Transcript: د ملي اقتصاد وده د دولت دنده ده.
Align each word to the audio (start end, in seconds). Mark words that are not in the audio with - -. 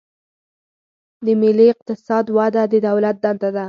د 1.25 1.27
ملي 1.41 1.65
اقتصاد 1.73 2.25
وده 2.37 2.63
د 2.71 2.73
دولت 2.87 3.15
دنده 3.23 3.49
ده. 3.55 3.59